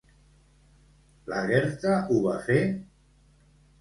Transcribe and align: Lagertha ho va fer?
Lagertha 1.33 1.99
ho 2.09 2.19
va 2.27 2.35
fer? 2.49 2.59